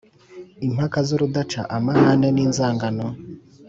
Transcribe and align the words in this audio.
impaka 0.67 0.97
z’urudaca, 1.07 1.61
amahane 1.77 2.27
n’inzangano 2.35 3.07